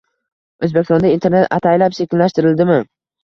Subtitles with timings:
[0.67, 2.81] O'zbekistonda Internet ataylab sekinlashtirildimi?